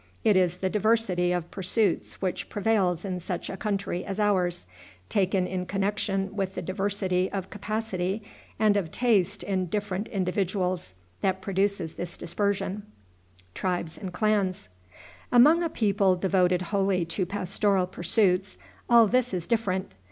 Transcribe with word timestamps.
It 0.23 0.35
is 0.35 0.57
the 0.57 0.67
diversity 0.71 1.31
of 1.31 1.51
pursuits 1.51 2.19
which 2.23 2.49
prevails 2.49 3.05
in 3.05 3.19
such 3.19 3.51
a 3.51 3.55
country 3.57 4.03
as 4.03 4.19
ours, 4.19 4.65
taken 5.09 5.45
in 5.45 5.67
connection 5.67 6.35
with 6.35 6.55
the 6.55 6.61
diversity 6.63 7.31
of 7.31 7.51
capacity 7.51 8.23
and 8.57 8.75
of 8.77 8.89
taste 8.91 9.43
in 9.43 9.67
different 9.67 10.07
individuals, 10.07 10.95
that 11.21 11.39
produces 11.39 11.93
this 11.93 12.17
dispersion. 12.17 12.81
Among 13.61 14.43
a 15.61 15.69
people 15.69 16.15
devoted 16.15 16.61
wholly 16.63 17.05
to 17.05 17.25
pastoral 17.27 17.85
pursuits, 17.85 18.57
all 18.89 19.05
this 19.05 19.35
is 19.35 19.45
different. 19.45 19.93